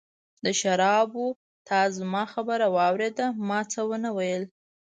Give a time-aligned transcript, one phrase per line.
[0.45, 1.25] د شرابو،
[1.67, 4.43] تا زما خبره واورېده، ما څه ونه ویل.